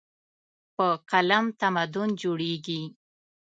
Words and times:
په 0.75 0.87
قلم 1.11 1.45
تمدن 1.61 2.09
جوړېږي. 2.21 2.81